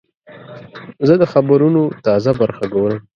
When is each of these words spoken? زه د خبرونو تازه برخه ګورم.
زه 1.07 1.13
د 1.21 1.23
خبرونو 1.33 1.81
تازه 2.05 2.31
برخه 2.41 2.65
ګورم. 2.73 3.01